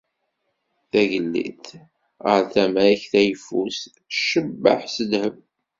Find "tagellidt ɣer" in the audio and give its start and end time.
0.91-2.41